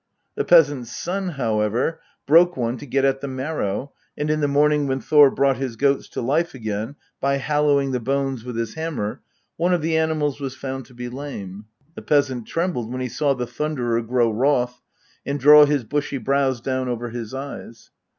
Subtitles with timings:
[0.33, 4.87] The peasant's son, however, broke one to get at the marrow, and in the morning
[4.87, 9.21] when Thor brought his goats to life again by hallowing the bones with his hammer,
[9.57, 11.65] one of the animals was found to be lame.
[11.93, 14.81] The peasant trembled when he saw the Thunderer grow wroth,
[15.23, 17.91] and draw his bushy brows down over his eyes.